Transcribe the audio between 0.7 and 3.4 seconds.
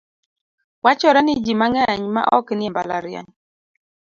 Wachore ni ji mang'eny ma ok nie mbalariany.